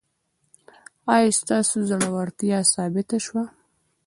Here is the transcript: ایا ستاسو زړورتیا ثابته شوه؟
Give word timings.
ایا 1.15 1.31
ستاسو 1.39 1.75
زړورتیا 1.89 2.59
ثابته 2.73 3.17
شوه؟ 3.25 3.43